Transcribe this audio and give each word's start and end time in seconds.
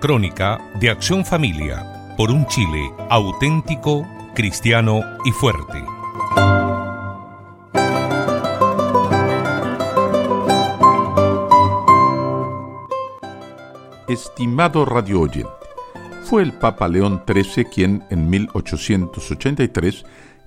Crónica 0.00 0.58
de 0.80 0.90
Acción 0.90 1.24
Familia 1.24 2.14
por 2.16 2.30
un 2.30 2.46
Chile 2.46 2.92
auténtico, 3.10 4.06
cristiano 4.34 5.00
y 5.24 5.30
fuerte. 5.32 5.84
Estimado 14.08 14.84
radio 14.84 15.22
oyente, 15.22 15.48
fue 16.24 16.42
el 16.42 16.52
Papa 16.52 16.88
León 16.88 17.22
XIII 17.26 17.64
quien 17.64 18.04
en 18.10 18.30
1883 18.30 20.04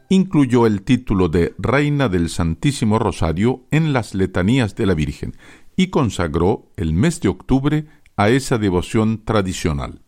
incluyó 0.09 0.65
el 0.65 0.83
título 0.83 1.27
de 1.27 1.53
Reina 1.57 2.07
del 2.07 2.29
Santísimo 2.29 2.99
Rosario 2.99 3.63
en 3.71 3.93
las 3.93 4.15
letanías 4.15 4.75
de 4.75 4.85
la 4.85 4.93
Virgen 4.93 5.35
y 5.75 5.87
consagró 5.87 6.71
el 6.75 6.93
mes 6.93 7.21
de 7.21 7.29
octubre 7.29 7.85
a 8.17 8.29
esa 8.29 8.57
devoción 8.57 9.23
tradicional. 9.23 10.01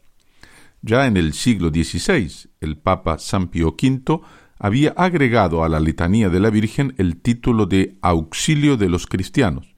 Ya 0.81 1.05
en 1.08 1.16
el 1.16 1.34
siglo 1.34 1.70
XVI, 1.70 2.50
el 2.59 2.77
Papa 2.77 3.20
San 3.20 3.50
Pío 3.50 3.76
V 3.81 4.22
había 4.58 4.91
agregado 4.91 5.63
a 5.63 5.70
la 5.70 5.80
letanía 5.80 6.30
de 6.30 6.40
la 6.40 6.50
Virgen 6.50 6.95
el 6.98 7.17
título 7.22 7.66
de 7.66 7.98
Auxilio 8.02 8.76
de 8.76 8.90
los 8.90 9.05
Cristianos 9.08 9.76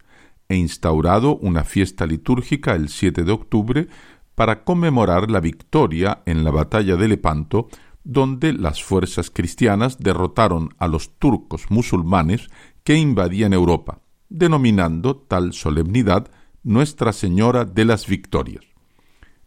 e 0.47 0.55
instaurado 0.55 1.37
una 1.37 1.63
fiesta 1.63 2.05
litúrgica 2.05 2.75
el 2.75 2.89
7 2.89 3.23
de 3.23 3.31
octubre 3.31 3.87
para 4.35 4.63
conmemorar 4.63 5.29
la 5.29 5.39
victoria 5.39 6.23
en 6.25 6.43
la 6.43 6.51
batalla 6.51 6.95
de 6.97 7.07
Lepanto, 7.07 7.69
donde 8.03 8.53
las 8.53 8.83
fuerzas 8.83 9.29
cristianas 9.29 9.99
derrotaron 9.99 10.69
a 10.77 10.87
los 10.87 11.17
turcos 11.19 11.69
musulmanes 11.69 12.49
que 12.83 12.95
invadían 12.95 13.53
Europa, 13.53 14.01
denominando 14.29 15.15
tal 15.15 15.53
solemnidad 15.53 16.29
Nuestra 16.63 17.11
Señora 17.11 17.65
de 17.65 17.85
las 17.85 18.05
Victorias. 18.05 18.63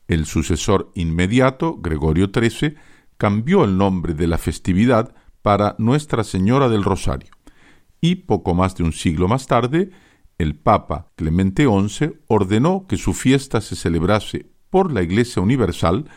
El 0.08 0.26
sucesor 0.26 0.90
inmediato, 0.96 1.76
Gregorio 1.76 2.32
XIII, 2.34 2.74
cambió 3.16 3.62
el 3.62 3.78
nombre 3.78 4.14
de 4.14 4.26
la 4.26 4.36
festividad 4.36 5.14
para 5.40 5.76
Nuestra 5.78 6.24
Señora 6.24 6.68
del 6.68 6.82
Rosario, 6.82 7.30
y 8.00 8.16
poco 8.16 8.54
más 8.54 8.74
de 8.74 8.82
un 8.82 8.92
siglo 8.92 9.28
más 9.28 9.46
tarde, 9.46 9.90
el 10.38 10.56
Papa 10.56 11.12
Clemente 11.14 11.66
XI 11.66 12.14
ordenó 12.26 12.86
que 12.88 12.96
su 12.96 13.14
fiesta 13.14 13.60
se 13.60 13.76
celebrase 13.76 14.50
por 14.68 14.92
la 14.92 15.02
Iglesia 15.02 15.40
Universal 15.40 16.10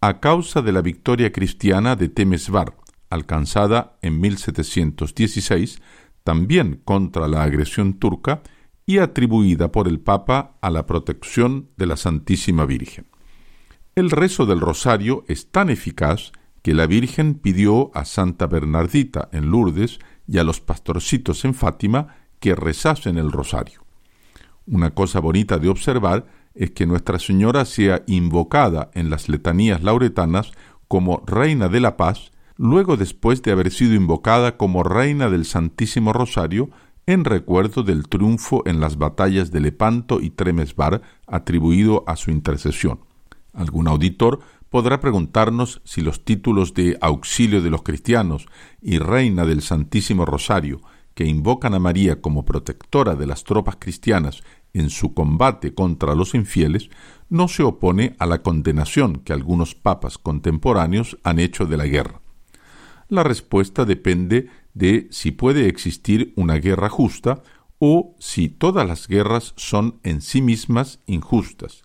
a 0.00 0.20
causa 0.20 0.62
de 0.62 0.70
la 0.70 0.82
victoria 0.82 1.32
cristiana 1.32 1.96
de 1.96 2.08
Temesvar, 2.08 2.76
alcanzada 3.10 3.98
en 4.02 4.20
1716, 4.20 5.82
también 6.22 6.80
contra 6.84 7.26
la 7.26 7.42
agresión 7.42 7.94
turca 7.94 8.42
y 8.86 8.98
atribuida 8.98 9.72
por 9.72 9.88
el 9.88 10.00
Papa 10.00 10.56
a 10.60 10.70
la 10.70 10.86
protección 10.86 11.70
de 11.76 11.86
la 11.86 11.96
Santísima 11.96 12.66
Virgen. 12.66 13.06
El 13.94 14.10
rezo 14.10 14.46
del 14.46 14.60
rosario 14.60 15.24
es 15.28 15.50
tan 15.50 15.70
eficaz 15.70 16.32
que 16.62 16.74
la 16.74 16.86
Virgen 16.86 17.34
pidió 17.34 17.90
a 17.94 18.04
Santa 18.04 18.46
Bernardita 18.46 19.28
en 19.32 19.50
Lourdes 19.50 19.98
y 20.26 20.38
a 20.38 20.44
los 20.44 20.60
pastorcitos 20.60 21.44
en 21.44 21.54
Fátima 21.54 22.16
que 22.40 22.54
rezasen 22.54 23.18
el 23.18 23.30
rosario. 23.30 23.84
Una 24.66 24.90
cosa 24.90 25.20
bonita 25.20 25.58
de 25.58 25.68
observar 25.68 26.26
es 26.54 26.70
que 26.70 26.86
Nuestra 26.86 27.18
Señora 27.18 27.64
sea 27.64 28.02
invocada 28.06 28.90
en 28.94 29.10
las 29.10 29.28
letanías 29.28 29.82
lauretanas 29.82 30.52
como 30.88 31.22
Reina 31.26 31.68
de 31.68 31.80
la 31.80 31.96
Paz, 31.96 32.32
luego 32.56 32.96
después 32.96 33.42
de 33.42 33.52
haber 33.52 33.70
sido 33.70 33.94
invocada 33.94 34.56
como 34.56 34.82
Reina 34.82 35.28
del 35.28 35.44
Santísimo 35.44 36.12
Rosario 36.12 36.70
en 37.06 37.24
recuerdo 37.24 37.82
del 37.82 38.08
triunfo 38.08 38.62
en 38.66 38.80
las 38.80 38.96
batallas 38.96 39.50
de 39.50 39.60
Lepanto 39.60 40.20
y 40.20 40.30
Tremesvar 40.30 41.02
atribuido 41.26 42.04
a 42.06 42.16
su 42.16 42.30
intercesión. 42.30 43.00
Algún 43.52 43.88
auditor 43.88 44.40
podrá 44.70 45.00
preguntarnos 45.00 45.80
si 45.84 46.00
los 46.00 46.24
títulos 46.24 46.74
de 46.74 46.98
Auxilio 47.00 47.62
de 47.62 47.70
los 47.70 47.82
Cristianos 47.82 48.46
y 48.82 48.98
Reina 48.98 49.44
del 49.44 49.62
Santísimo 49.62 50.24
Rosario, 50.24 50.80
que 51.14 51.26
invocan 51.26 51.74
a 51.74 51.78
María 51.78 52.20
como 52.20 52.44
protectora 52.44 53.14
de 53.14 53.26
las 53.26 53.44
tropas 53.44 53.76
cristianas 53.78 54.42
en 54.72 54.90
su 54.90 55.14
combate 55.14 55.74
contra 55.74 56.16
los 56.16 56.34
infieles, 56.34 56.90
no 57.28 57.46
se 57.46 57.62
opone 57.62 58.16
a 58.18 58.26
la 58.26 58.42
condenación 58.42 59.20
que 59.20 59.32
algunos 59.32 59.76
papas 59.76 60.18
contemporáneos 60.18 61.18
han 61.22 61.38
hecho 61.38 61.66
de 61.66 61.76
la 61.76 61.86
guerra. 61.86 62.20
La 63.08 63.22
respuesta 63.22 63.84
depende 63.84 64.48
de 64.74 65.08
si 65.10 65.30
puede 65.30 65.68
existir 65.68 66.32
una 66.36 66.56
guerra 66.56 66.88
justa 66.88 67.42
o 67.78 68.14
si 68.18 68.48
todas 68.48 68.86
las 68.86 69.08
guerras 69.08 69.54
son 69.56 70.00
en 70.02 70.20
sí 70.20 70.42
mismas 70.42 71.00
injustas. 71.06 71.82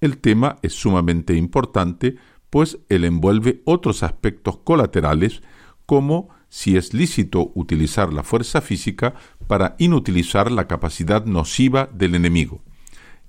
El 0.00 0.18
tema 0.18 0.58
es 0.62 0.72
sumamente 0.72 1.34
importante, 1.34 2.16
pues 2.50 2.78
él 2.88 3.04
envuelve 3.04 3.62
otros 3.64 4.02
aspectos 4.02 4.58
colaterales 4.58 5.42
como 5.86 6.28
si 6.48 6.76
es 6.76 6.92
lícito 6.92 7.50
utilizar 7.54 8.12
la 8.12 8.22
fuerza 8.22 8.60
física 8.60 9.14
para 9.46 9.74
inutilizar 9.78 10.52
la 10.52 10.66
capacidad 10.66 11.24
nociva 11.24 11.88
del 11.92 12.14
enemigo. 12.14 12.62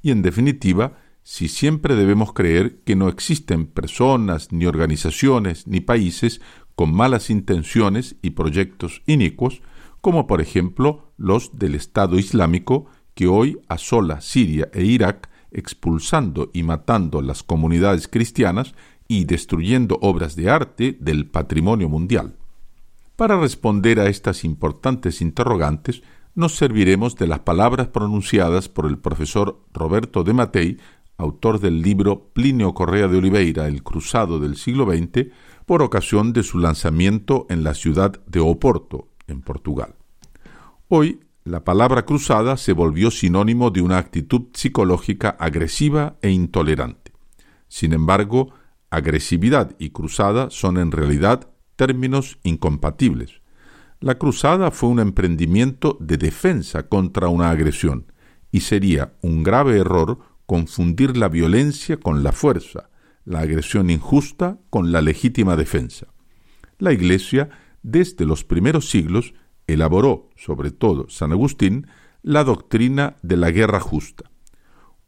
Y 0.02 0.12
en 0.12 0.22
definitiva, 0.22 0.98
si 1.24 1.48
siempre 1.48 1.96
debemos 1.96 2.34
creer 2.34 2.82
que 2.84 2.98
no 2.98 3.08
existen 3.08 3.66
personas, 3.66 4.52
ni 4.52 4.66
organizaciones, 4.66 5.68
ni 5.68 5.80
países 5.80 6.42
con 6.76 6.94
malas 6.94 7.30
intenciones 7.30 8.16
y 8.22 8.32
proyectos 8.32 9.02
inicuos, 9.06 9.62
como 10.02 10.28
por 10.28 10.42
ejemplo 10.42 11.12
los 11.18 11.58
del 11.58 11.76
Estado 11.76 12.18
Islámico 12.20 12.88
que 13.14 13.28
hoy 13.28 13.60
asola 13.68 14.22
Siria 14.22 14.70
e 14.74 14.84
Irak, 14.84 15.30
expulsando 15.52 16.50
y 16.54 16.64
matando 16.64 17.22
las 17.22 17.44
comunidades 17.44 18.08
cristianas 18.08 18.74
y 19.08 19.26
destruyendo 19.26 20.00
obras 20.02 20.36
de 20.36 20.50
arte 20.50 20.98
del 21.00 21.28
patrimonio 21.28 21.90
mundial. 21.90 22.36
Para 23.16 23.40
responder 23.40 24.00
a 24.00 24.08
estas 24.08 24.44
importantes 24.44 25.22
interrogantes, 25.22 26.02
nos 26.36 26.56
serviremos 26.56 27.16
de 27.16 27.28
las 27.28 27.40
palabras 27.40 27.88
pronunciadas 27.88 28.70
por 28.70 28.88
el 28.88 28.98
profesor 28.98 29.62
Roberto 29.72 30.24
de 30.24 30.34
Matei, 30.34 30.78
autor 31.18 31.60
del 31.60 31.82
libro 31.82 32.32
Plinio 32.34 32.74
Correa 32.74 33.08
de 33.08 33.18
Oliveira, 33.18 33.68
El 33.68 33.84
Cruzado 33.84 34.40
del 34.40 34.56
siglo 34.56 34.86
XX, 34.86 35.28
por 35.66 35.82
ocasión 35.82 36.34
de 36.34 36.44
su 36.44 36.60
lanzamiento 36.60 37.46
en 37.50 37.64
la 37.64 37.74
ciudad 37.74 38.24
de 38.26 38.40
Oporto, 38.40 39.10
en 39.28 39.42
Portugal. 39.42 39.96
Hoy, 40.90 41.22
la 41.46 41.64
palabra 41.64 42.06
cruzada 42.06 42.56
se 42.58 42.74
volvió 42.74 43.12
sinónimo 43.12 43.70
de 43.70 43.82
una 43.82 43.98
actitud 43.98 44.44
psicológica 44.54 45.36
agresiva 45.40 46.16
e 46.22 46.30
intolerante. 46.30 47.12
Sin 47.68 47.94
embargo, 47.94 48.54
agresividad 48.90 49.76
y 49.80 49.90
cruzada 49.90 50.50
son 50.50 50.78
en 50.78 50.92
realidad 50.92 51.50
términos 51.76 52.38
incompatibles. 52.44 53.42
La 54.00 54.18
cruzada 54.18 54.72
fue 54.72 54.90
un 54.90 55.00
emprendimiento 55.00 55.98
de 56.00 56.18
defensa 56.18 56.88
contra 56.88 57.30
una 57.30 57.50
agresión, 57.50 58.12
y 58.52 58.62
sería 58.62 59.14
un 59.22 59.44
grave 59.44 59.80
error 59.80 60.20
confundir 60.54 61.18
la 61.18 61.30
violencia 61.30 61.98
con 61.98 62.22
la 62.22 62.32
fuerza, 62.32 62.92
la 63.26 63.40
agresión 63.40 63.90
injusta 63.90 64.60
con 64.70 64.92
la 64.92 65.02
legítima 65.02 65.56
defensa. 65.56 66.06
La 66.78 66.94
Iglesia, 66.94 67.50
desde 67.82 68.28
los 68.28 68.44
primeros 68.44 68.88
siglos, 68.88 69.34
elaboró, 69.66 70.30
sobre 70.36 70.70
todo 70.70 71.10
San 71.10 71.32
Agustín, 71.32 71.88
la 72.22 72.44
doctrina 72.44 73.16
de 73.24 73.36
la 73.38 73.50
guerra 73.50 73.80
justa. 73.80 74.30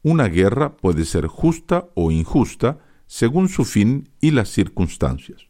Una 0.01 0.29
guerra 0.29 0.77
puede 0.77 1.05
ser 1.05 1.27
justa 1.27 1.89
o 1.93 2.09
injusta 2.09 2.79
según 3.05 3.47
su 3.47 3.65
fin 3.65 4.09
y 4.21 4.31
las 4.31 4.49
circunstancias. 4.49 5.43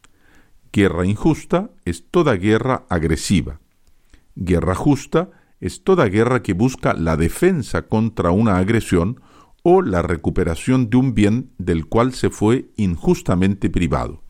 Guerra 0.74 1.06
injusta 1.06 1.70
es 1.86 2.04
toda 2.10 2.34
guerra 2.34 2.84
agresiva. 2.90 3.60
Guerra 4.34 4.74
justa 4.74 5.30
es 5.58 5.84
toda 5.84 6.04
guerra 6.04 6.42
que 6.42 6.52
busca 6.52 6.92
la 6.92 7.16
defensa 7.16 7.88
contra 7.88 8.30
una 8.30 8.58
agresión 8.58 9.22
o 9.68 9.82
la 9.82 10.00
recuperación 10.00 10.90
de 10.90 10.96
un 10.96 11.12
bien 11.12 11.50
del 11.58 11.86
cual 11.86 12.12
se 12.12 12.30
fue 12.30 12.70
injustamente 12.76 13.68
privado. 13.68 14.22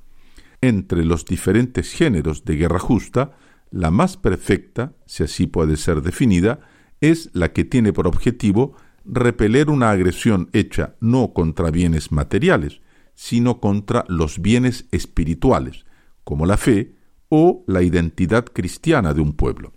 Entre 0.63 1.05
los 1.05 1.27
diferentes 1.27 1.93
géneros 1.93 2.47
de 2.47 2.57
guerra 2.57 2.79
justa, 2.79 3.37
la 3.71 3.91
más 3.91 4.17
perfecta, 4.17 4.95
si 5.05 5.25
así 5.25 5.47
puede 5.47 5.77
ser 5.77 6.01
definida, 6.01 6.61
es 7.03 7.29
la 7.35 7.53
que 7.53 7.67
tiene 7.67 7.93
por 7.93 8.07
objetivo 8.07 8.77
repeler 9.05 9.69
una 9.69 9.91
agresión 9.91 10.49
hecha 10.55 10.95
no 11.01 11.35
contra 11.35 11.71
bienes 11.71 12.13
materiales, 12.13 12.81
sino 13.15 13.61
contra 13.61 14.07
los 14.09 14.41
bienes 14.41 14.87
espirituales, 14.91 15.85
como 16.25 16.47
la 16.47 16.57
fe 16.57 16.95
o 17.29 17.63
la 17.67 17.83
identidad 17.83 18.47
cristiana 18.47 19.13
de 19.13 19.21
un 19.21 19.35
pueblo. 19.35 19.75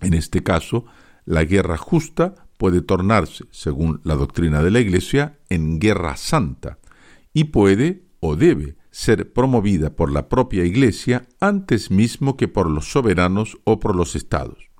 En 0.00 0.14
este 0.14 0.42
caso, 0.42 0.84
la 1.26 1.44
guerra 1.44 1.76
justa 1.76 2.43
puede 2.64 2.80
tornarse, 2.80 3.44
según 3.50 4.00
la 4.04 4.14
doctrina 4.14 4.62
de 4.62 4.70
la 4.70 4.80
Iglesia, 4.80 5.38
en 5.50 5.78
guerra 5.78 6.16
santa, 6.16 6.78
y 7.34 7.44
puede 7.44 8.06
o 8.20 8.36
debe 8.36 8.78
ser 8.90 9.34
promovida 9.34 9.94
por 9.94 10.10
la 10.10 10.30
propia 10.30 10.64
Iglesia 10.64 11.28
antes 11.40 11.90
mismo 11.90 12.38
que 12.38 12.48
por 12.48 12.70
los 12.70 12.90
soberanos 12.90 13.58
o 13.64 13.80
por 13.80 13.94
los 13.94 14.16
estados. 14.16 14.70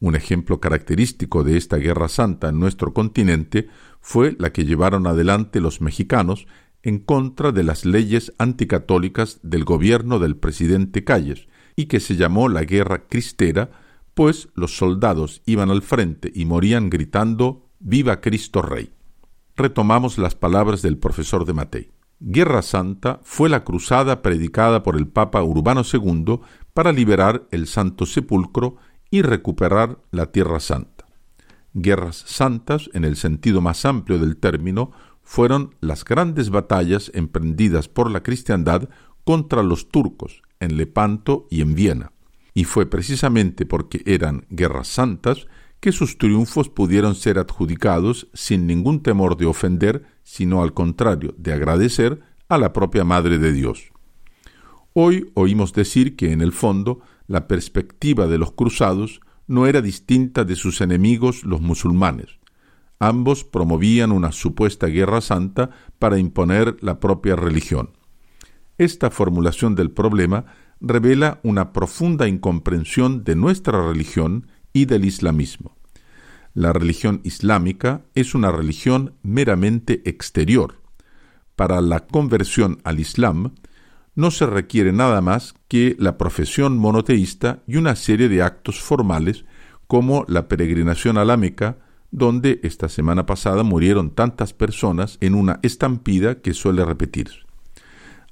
Un 0.00 0.16
ejemplo 0.16 0.60
característico 0.60 1.44
de 1.44 1.56
esta 1.56 1.78
guerra 1.78 2.08
santa 2.08 2.50
en 2.50 2.60
nuestro 2.60 2.92
continente 2.92 3.68
fue 4.02 4.36
la 4.38 4.52
que 4.52 4.66
llevaron 4.66 5.06
adelante 5.06 5.62
los 5.62 5.80
mexicanos 5.80 6.46
en 6.82 6.98
contra 6.98 7.52
de 7.52 7.62
las 7.62 7.86
leyes 7.86 8.34
anticatólicas 8.36 9.40
del 9.42 9.64
gobierno 9.64 10.18
del 10.18 10.36
presidente 10.36 11.04
Calles, 11.04 11.48
y 11.74 11.86
que 11.86 12.00
se 12.00 12.16
llamó 12.16 12.50
la 12.50 12.64
Guerra 12.64 13.06
Cristera, 13.08 13.70
pues 14.18 14.48
los 14.56 14.76
soldados 14.76 15.42
iban 15.46 15.70
al 15.70 15.80
frente 15.80 16.32
y 16.34 16.44
morían 16.44 16.90
gritando 16.90 17.70
Viva 17.78 18.20
Cristo 18.20 18.62
Rey. 18.62 18.92
Retomamos 19.54 20.18
las 20.18 20.34
palabras 20.34 20.82
del 20.82 20.98
profesor 20.98 21.44
de 21.44 21.52
Matei. 21.52 21.92
Guerra 22.18 22.62
Santa 22.62 23.20
fue 23.22 23.48
la 23.48 23.62
cruzada 23.62 24.20
predicada 24.20 24.82
por 24.82 24.96
el 24.96 25.06
Papa 25.06 25.44
Urbano 25.44 25.82
II 25.84 26.40
para 26.74 26.90
liberar 26.90 27.46
el 27.52 27.68
Santo 27.68 28.06
Sepulcro 28.06 28.74
y 29.08 29.22
recuperar 29.22 30.00
la 30.10 30.32
Tierra 30.32 30.58
Santa. 30.58 31.06
Guerras 31.72 32.24
santas, 32.26 32.90
en 32.94 33.04
el 33.04 33.14
sentido 33.14 33.60
más 33.60 33.84
amplio 33.84 34.18
del 34.18 34.36
término, 34.36 34.90
fueron 35.22 35.76
las 35.80 36.04
grandes 36.04 36.50
batallas 36.50 37.12
emprendidas 37.14 37.86
por 37.86 38.10
la 38.10 38.24
cristiandad 38.24 38.88
contra 39.22 39.62
los 39.62 39.90
turcos 39.90 40.42
en 40.58 40.76
Lepanto 40.76 41.46
y 41.50 41.60
en 41.60 41.76
Viena. 41.76 42.10
Y 42.58 42.64
fue 42.64 42.86
precisamente 42.86 43.66
porque 43.66 44.02
eran 44.04 44.44
guerras 44.50 44.88
santas 44.88 45.46
que 45.78 45.92
sus 45.92 46.18
triunfos 46.18 46.68
pudieron 46.68 47.14
ser 47.14 47.38
adjudicados 47.38 48.26
sin 48.34 48.66
ningún 48.66 49.00
temor 49.00 49.36
de 49.36 49.46
ofender, 49.46 50.06
sino 50.24 50.60
al 50.60 50.74
contrario, 50.74 51.36
de 51.38 51.52
agradecer 51.52 52.20
a 52.48 52.58
la 52.58 52.72
propia 52.72 53.04
Madre 53.04 53.38
de 53.38 53.52
Dios. 53.52 53.92
Hoy 54.92 55.30
oímos 55.34 55.72
decir 55.72 56.16
que 56.16 56.32
en 56.32 56.40
el 56.40 56.50
fondo 56.50 56.98
la 57.28 57.46
perspectiva 57.46 58.26
de 58.26 58.38
los 58.38 58.50
cruzados 58.50 59.20
no 59.46 59.68
era 59.68 59.80
distinta 59.80 60.42
de 60.42 60.56
sus 60.56 60.80
enemigos 60.80 61.44
los 61.44 61.60
musulmanes. 61.60 62.40
Ambos 62.98 63.44
promovían 63.44 64.10
una 64.10 64.32
supuesta 64.32 64.88
guerra 64.88 65.20
santa 65.20 65.70
para 66.00 66.18
imponer 66.18 66.76
la 66.80 66.98
propia 66.98 67.36
religión. 67.36 67.90
Esta 68.78 69.12
formulación 69.12 69.76
del 69.76 69.92
problema 69.92 70.46
revela 70.80 71.40
una 71.42 71.72
profunda 71.72 72.28
incomprensión 72.28 73.24
de 73.24 73.36
nuestra 73.36 73.86
religión 73.86 74.46
y 74.72 74.84
del 74.84 75.04
islamismo. 75.04 75.76
La 76.54 76.72
religión 76.72 77.20
islámica 77.24 78.02
es 78.14 78.34
una 78.34 78.50
religión 78.50 79.14
meramente 79.22 80.02
exterior. 80.08 80.80
Para 81.56 81.80
la 81.80 82.06
conversión 82.06 82.78
al 82.84 83.00
Islam 83.00 83.54
no 84.14 84.30
se 84.30 84.46
requiere 84.46 84.92
nada 84.92 85.20
más 85.20 85.54
que 85.68 85.94
la 85.98 86.18
profesión 86.18 86.76
monoteísta 86.78 87.62
y 87.66 87.76
una 87.76 87.94
serie 87.94 88.28
de 88.28 88.42
actos 88.42 88.80
formales 88.80 89.44
como 89.86 90.24
la 90.28 90.48
peregrinación 90.48 91.18
a 91.18 91.36
Meca, 91.36 91.78
donde 92.10 92.60
esta 92.62 92.88
semana 92.88 93.26
pasada 93.26 93.62
murieron 93.62 94.10
tantas 94.10 94.52
personas 94.52 95.18
en 95.20 95.34
una 95.34 95.60
estampida 95.62 96.40
que 96.40 96.54
suele 96.54 96.84
repetirse. 96.84 97.47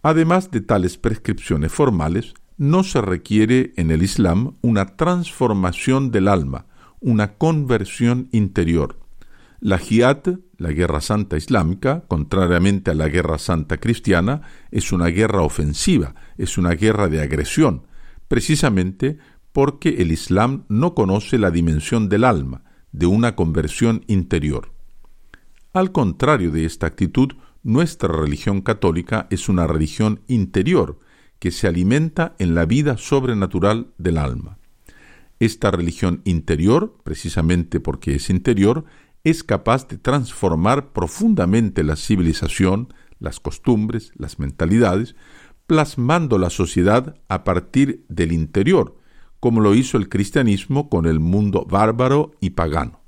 Además 0.06 0.53
de 0.53 0.61
tales 0.61 0.99
prescripciones 0.99 1.73
formales, 1.73 2.35
no 2.56 2.85
se 2.85 3.00
requiere 3.00 3.73
en 3.75 3.91
el 3.91 4.05
Islam 4.05 4.55
una 4.62 4.94
transformación 4.94 6.12
del 6.12 6.29
alma, 6.29 6.67
una 7.00 7.35
conversión 7.35 8.29
interior. 8.31 9.00
La 9.58 9.79
jihad, 9.79 10.38
la 10.58 10.70
guerra 10.70 11.00
santa 11.00 11.37
islámica, 11.37 12.05
contrariamente 12.06 12.93
a 12.93 12.94
la 12.94 13.08
guerra 13.08 13.38
santa 13.38 13.79
cristiana, 13.79 14.43
es 14.70 14.93
una 14.93 15.06
guerra 15.06 15.43
ofensiva, 15.43 16.14
es 16.38 16.56
una 16.56 16.70
guerra 16.70 17.08
de 17.08 17.20
agresión, 17.20 17.88
precisamente 18.29 19.19
porque 19.50 20.03
el 20.03 20.12
Islam 20.12 20.67
no 20.69 20.94
conoce 20.94 21.37
la 21.37 21.50
dimensión 21.50 22.08
del 22.08 22.23
alma, 22.23 22.62
de 22.93 23.06
una 23.06 23.35
conversión 23.35 24.05
interior. 24.06 24.70
Al 25.73 25.91
contrario 25.91 26.53
de 26.53 26.64
esta 26.64 26.87
actitud, 26.87 27.32
nuestra 27.66 28.08
religión 28.14 28.60
católica 28.60 29.26
es 29.28 29.48
una 29.48 29.66
religión 29.66 30.20
interior 30.28 31.00
que 31.40 31.50
se 31.50 31.66
alimenta 31.66 32.36
en 32.38 32.54
la 32.54 32.64
vida 32.64 32.96
sobrenatural 32.96 33.88
del 33.98 34.18
alma. 34.18 34.58
Esta 35.40 35.72
religión 35.72 36.22
interior, 36.24 36.96
precisamente 37.02 37.80
porque 37.80 38.14
es 38.14 38.30
interior, 38.30 38.84
es 39.24 39.42
capaz 39.42 39.88
de 39.88 39.98
transformar 39.98 40.92
profundamente 40.92 41.82
la 41.82 41.96
civilización, 41.96 42.94
las 43.18 43.40
costumbres, 43.40 44.12
las 44.14 44.38
mentalidades, 44.38 45.16
plasmando 45.66 46.38
la 46.38 46.50
sociedad 46.50 47.16
a 47.28 47.42
partir 47.42 48.04
del 48.08 48.30
interior, 48.30 48.96
como 49.40 49.60
lo 49.60 49.74
hizo 49.74 49.98
el 49.98 50.08
cristianismo 50.08 50.88
con 50.88 51.04
el 51.04 51.19
mundo 51.19 51.66
bárbaro 51.69 52.30
y 52.40 52.50
pagano. 52.50 53.06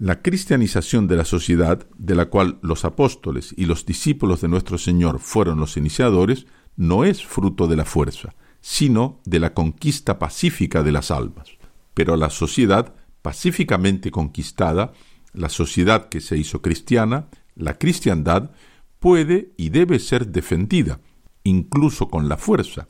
La 0.00 0.22
cristianización 0.22 1.08
de 1.08 1.16
la 1.16 1.24
sociedad, 1.24 1.84
de 1.98 2.14
la 2.14 2.26
cual 2.26 2.60
los 2.62 2.84
apóstoles 2.84 3.52
y 3.56 3.64
los 3.64 3.84
discípulos 3.84 4.40
de 4.40 4.46
nuestro 4.46 4.78
Señor 4.78 5.18
fueron 5.18 5.58
los 5.58 5.76
iniciadores, 5.76 6.46
no 6.76 7.04
es 7.04 7.26
fruto 7.26 7.66
de 7.66 7.74
la 7.74 7.84
fuerza, 7.84 8.36
sino 8.60 9.20
de 9.24 9.40
la 9.40 9.54
conquista 9.54 10.20
pacífica 10.20 10.84
de 10.84 10.92
las 10.92 11.10
almas. 11.10 11.48
Pero 11.94 12.16
la 12.16 12.30
sociedad 12.30 12.94
pacíficamente 13.22 14.12
conquistada, 14.12 14.92
la 15.32 15.48
sociedad 15.48 16.08
que 16.08 16.20
se 16.20 16.36
hizo 16.36 16.62
cristiana, 16.62 17.26
la 17.56 17.76
cristiandad, 17.76 18.52
puede 19.00 19.52
y 19.56 19.70
debe 19.70 19.98
ser 19.98 20.28
defendida, 20.28 21.00
incluso 21.42 22.08
con 22.08 22.28
la 22.28 22.36
fuerza, 22.36 22.86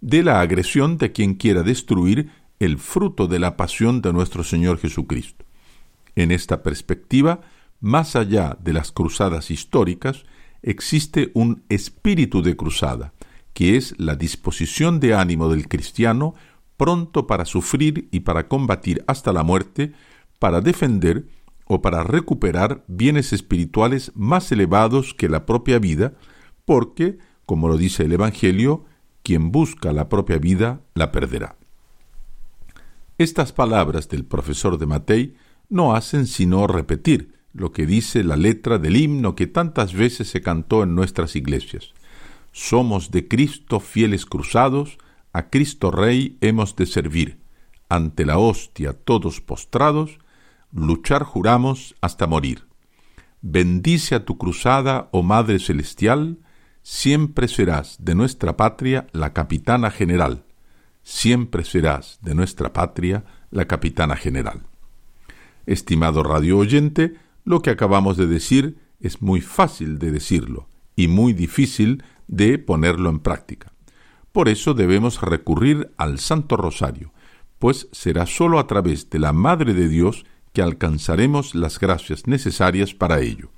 de 0.00 0.22
la 0.22 0.40
agresión 0.40 0.96
de 0.96 1.10
quien 1.10 1.34
quiera 1.34 1.64
destruir 1.64 2.30
el 2.60 2.78
fruto 2.78 3.26
de 3.26 3.40
la 3.40 3.56
pasión 3.56 4.00
de 4.00 4.12
nuestro 4.12 4.44
Señor 4.44 4.78
Jesucristo. 4.78 5.44
En 6.16 6.30
esta 6.30 6.62
perspectiva, 6.62 7.40
más 7.80 8.16
allá 8.16 8.56
de 8.62 8.72
las 8.72 8.92
cruzadas 8.92 9.50
históricas, 9.50 10.24
existe 10.62 11.30
un 11.34 11.64
espíritu 11.68 12.42
de 12.42 12.56
cruzada, 12.56 13.12
que 13.52 13.76
es 13.76 13.98
la 13.98 14.14
disposición 14.14 15.00
de 15.00 15.14
ánimo 15.14 15.48
del 15.48 15.68
cristiano 15.68 16.34
pronto 16.76 17.26
para 17.26 17.44
sufrir 17.44 18.08
y 18.10 18.20
para 18.20 18.48
combatir 18.48 19.04
hasta 19.06 19.32
la 19.32 19.42
muerte, 19.42 19.92
para 20.38 20.60
defender 20.60 21.26
o 21.66 21.80
para 21.80 22.02
recuperar 22.02 22.84
bienes 22.88 23.32
espirituales 23.32 24.12
más 24.14 24.50
elevados 24.52 25.14
que 25.14 25.28
la 25.28 25.46
propia 25.46 25.78
vida, 25.78 26.14
porque, 26.64 27.18
como 27.46 27.68
lo 27.68 27.76
dice 27.76 28.04
el 28.04 28.12
Evangelio, 28.12 28.84
quien 29.22 29.52
busca 29.52 29.92
la 29.92 30.08
propia 30.08 30.38
vida 30.38 30.80
la 30.94 31.12
perderá. 31.12 31.56
Estas 33.18 33.52
palabras 33.52 34.08
del 34.08 34.24
profesor 34.24 34.78
de 34.78 34.86
Matei 34.86 35.36
no 35.72 35.94
hacen 35.94 36.26
sino 36.26 36.66
repetir 36.66 37.32
lo 37.54 37.72
que 37.72 37.86
dice 37.86 38.22
la 38.24 38.36
letra 38.36 38.78
del 38.78 38.94
himno 38.94 39.34
que 39.34 39.46
tantas 39.46 39.94
veces 39.94 40.28
se 40.28 40.42
cantó 40.42 40.82
en 40.82 40.94
nuestras 40.94 41.34
iglesias. 41.34 41.94
Somos 42.52 43.10
de 43.10 43.26
Cristo 43.26 43.80
fieles 43.80 44.26
cruzados, 44.26 44.98
a 45.32 45.48
Cristo 45.48 45.90
Rey 45.90 46.36
hemos 46.42 46.76
de 46.76 46.84
servir. 46.84 47.38
Ante 47.88 48.26
la 48.26 48.36
hostia 48.38 48.92
todos 48.92 49.40
postrados, 49.40 50.18
luchar 50.72 51.24
juramos 51.24 51.94
hasta 52.02 52.26
morir. 52.26 52.66
Bendice 53.40 54.14
a 54.14 54.26
tu 54.26 54.36
cruzada, 54.36 55.08
oh 55.10 55.22
Madre 55.22 55.58
Celestial, 55.58 56.38
siempre 56.82 57.48
serás 57.48 57.96
de 57.98 58.14
nuestra 58.14 58.58
patria 58.58 59.06
la 59.12 59.32
capitana 59.32 59.90
general. 59.90 60.44
Siempre 61.02 61.64
serás 61.64 62.18
de 62.20 62.34
nuestra 62.34 62.74
patria 62.74 63.24
la 63.50 63.66
capitana 63.66 64.16
general. 64.16 64.66
Estimado 65.66 66.22
radio 66.22 66.58
oyente, 66.58 67.14
lo 67.44 67.62
que 67.62 67.70
acabamos 67.70 68.16
de 68.16 68.26
decir 68.26 68.78
es 69.00 69.22
muy 69.22 69.40
fácil 69.40 69.98
de 69.98 70.10
decirlo 70.10 70.68
y 70.96 71.08
muy 71.08 71.32
difícil 71.32 72.02
de 72.28 72.58
ponerlo 72.58 73.10
en 73.10 73.20
práctica. 73.20 73.72
Por 74.32 74.48
eso 74.48 74.74
debemos 74.74 75.20
recurrir 75.20 75.92
al 75.96 76.18
Santo 76.18 76.56
Rosario, 76.56 77.12
pues 77.58 77.88
será 77.92 78.26
sólo 78.26 78.58
a 78.58 78.66
través 78.66 79.10
de 79.10 79.18
la 79.18 79.32
Madre 79.32 79.74
de 79.74 79.88
Dios 79.88 80.24
que 80.52 80.62
alcanzaremos 80.62 81.54
las 81.54 81.78
gracias 81.78 82.26
necesarias 82.26 82.94
para 82.94 83.20
ello. 83.20 83.50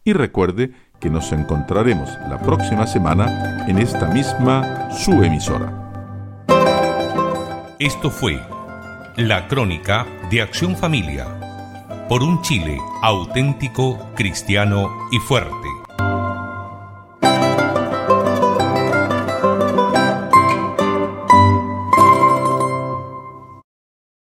Y 0.04 0.14
recuerde 0.14 0.74
que 1.02 1.10
nos 1.10 1.32
encontraremos 1.32 2.08
la 2.30 2.40
próxima 2.40 2.86
semana 2.86 3.66
en 3.68 3.80
esta 3.80 4.14
misma 4.14 4.92
su 4.92 5.24
emisora. 5.24 6.46
Esto 7.80 8.12
fue 8.12 8.40
la 9.18 9.48
crónica 9.48 10.06
de 10.30 10.44
Acción 10.44 10.78
Familia 10.78 12.06
por 12.08 12.22
un 12.22 12.44
Chile 12.44 12.78
auténtico, 13.02 13.98
cristiano 14.14 14.88
y 15.12 15.18
fuerte. 15.18 15.73